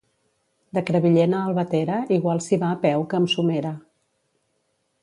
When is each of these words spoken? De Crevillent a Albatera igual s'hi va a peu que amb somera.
De 0.77 0.81
Crevillent 0.87 1.35
a 1.39 1.41
Albatera 1.49 1.99
igual 2.17 2.43
s'hi 2.47 2.61
va 2.65 2.73
a 2.77 2.81
peu 2.87 3.07
que 3.13 3.21
amb 3.21 3.31
somera. 3.37 3.79